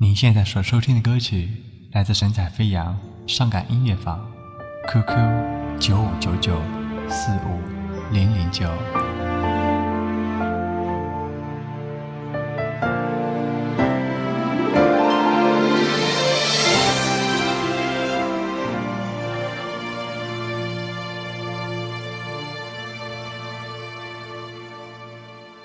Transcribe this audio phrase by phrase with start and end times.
[0.00, 1.48] 您现在所收听的歌曲
[1.90, 4.24] 来自神采飞扬伤感音乐坊
[4.86, 6.62] ，QQ 九五九九
[7.08, 8.68] 四五零零九。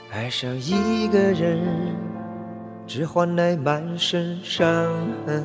[0.09, 1.63] 爱上一个人，
[2.85, 4.65] 只换来满身伤
[5.25, 5.43] 痕。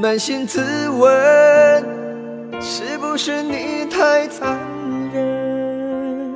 [0.00, 1.84] 扪心自问，
[2.60, 4.58] 是不是你太残
[5.12, 6.26] 忍？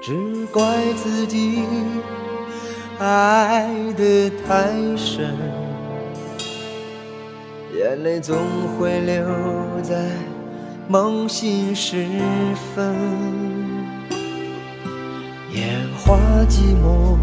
[0.00, 0.62] 只怪
[0.96, 1.62] 自己
[2.98, 5.34] 爱得太深，
[7.76, 8.36] 眼泪总
[8.78, 9.24] 会留
[9.82, 9.94] 在
[10.88, 12.04] 梦醒时
[12.74, 13.61] 分。
[16.46, 17.16] 寂寞，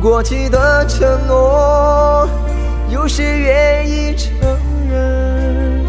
[0.00, 2.28] 过期的承诺，
[2.90, 4.30] 有谁愿意承
[4.88, 5.84] 认？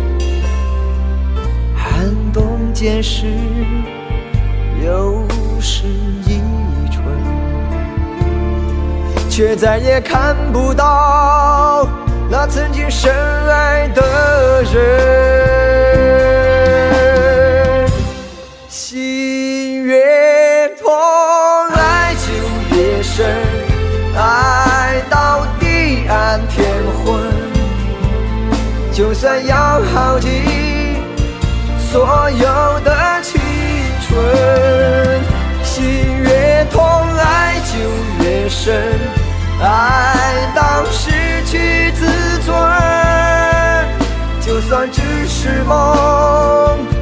[1.75, 3.25] 寒冬渐逝，
[4.83, 5.23] 又
[5.59, 5.85] 是
[6.25, 6.41] 一
[6.89, 7.03] 春，
[9.29, 11.87] 却再也看不到
[12.29, 13.56] 那曾经深爱
[28.97, 30.31] 就算要耗尽
[31.77, 33.39] 所有的青
[34.01, 35.21] 春，
[35.63, 35.85] 心
[36.23, 36.83] 越痛，
[37.15, 38.73] 爱就越深，
[39.61, 41.11] 爱到失
[41.45, 42.07] 去自
[42.39, 42.55] 尊。
[44.41, 46.96] 就算只是梦。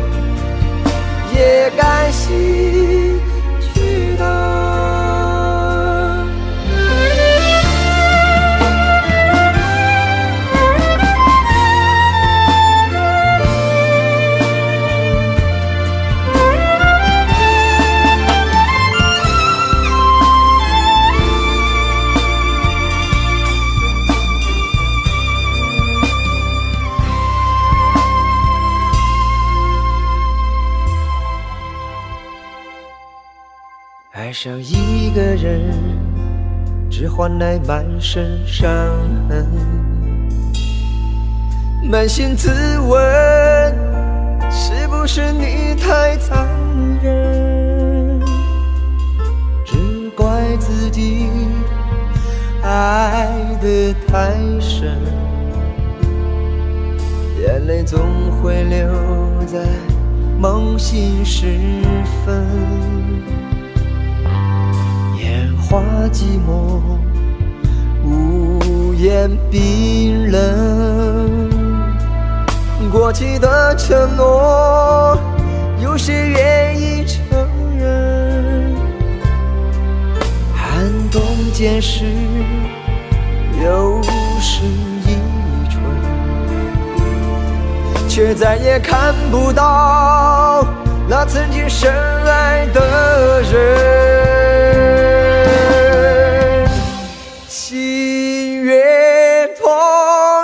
[34.17, 35.73] 爱上一个人，
[36.89, 38.65] 只换来满身伤
[39.27, 39.45] 痕。
[41.91, 42.49] 扪心自
[42.79, 43.75] 问，
[44.49, 46.47] 是不是你太残
[47.03, 48.21] 忍？
[49.65, 51.27] 只怪自己
[52.63, 53.27] 爱
[53.61, 54.97] 得太深，
[57.41, 57.99] 眼泪总
[58.41, 58.87] 会留
[59.45, 59.59] 在
[60.39, 61.59] 梦醒时
[62.25, 62.45] 分。
[65.75, 66.79] 花寂寞，
[68.05, 71.49] 屋檐冰冷。
[72.89, 75.19] 过期的承诺，
[75.81, 77.19] 有谁愿意承
[77.77, 78.73] 认？
[80.55, 81.21] 寒冬
[81.51, 82.05] 渐逝，
[83.61, 84.01] 又
[84.39, 85.17] 是一
[85.69, 85.83] 春，
[88.07, 90.65] 却再也看不到
[91.09, 91.91] 那曾经深
[92.25, 94.44] 爱的人。
[97.67, 99.67] 心越痛，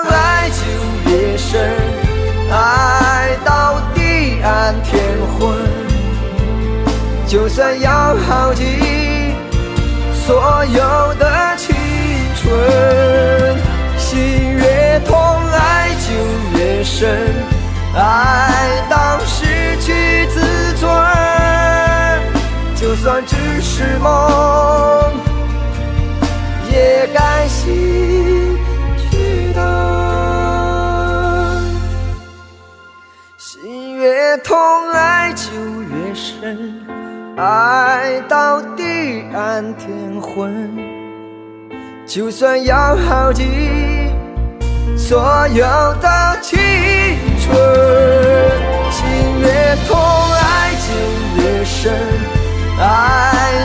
[0.10, 1.70] 爱就越深，
[2.50, 5.04] 爱到地暗天
[5.38, 5.56] 昏。
[7.28, 8.66] 就算要耗尽
[10.26, 11.76] 所有的青
[12.38, 13.56] 春，
[14.00, 15.16] 心越痛，
[15.52, 17.08] 爱就越深，
[17.94, 20.90] 爱到失去自尊。
[22.74, 24.51] 就算只是梦。
[34.94, 35.52] 爱就
[35.84, 36.74] 越深
[37.38, 40.70] 爱到地暗天昏
[42.06, 43.48] 就算要耗尽
[44.98, 45.64] 所有
[46.02, 46.60] 的青
[47.40, 47.56] 春
[48.92, 49.08] 心
[49.40, 49.98] 越痛
[50.34, 51.94] 爱就越深
[52.80, 53.61] 爱